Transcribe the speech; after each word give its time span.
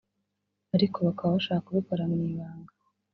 ariko 0.75 0.97
bakaba 1.07 1.35
bashaka 1.37 1.65
kubikora 1.67 2.03
mu 2.11 2.17
ibanga 2.31 2.73